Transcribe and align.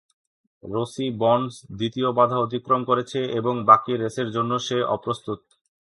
Rossi 0.63 1.05
Bonds 1.19 1.55
দ্বিতীয় 1.77 2.09
বাধা 2.11 2.37
অতিক্রম 2.37 2.81
করেছে 2.89 3.19
এবং 3.39 3.53
বাকি 3.65 3.93
রেসের 3.95 4.27
জন্য 4.31 4.51
সে 4.59 4.77
অপ্রস্তুত। 4.95 5.39